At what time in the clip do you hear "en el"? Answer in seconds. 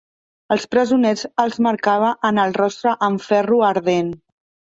2.29-2.55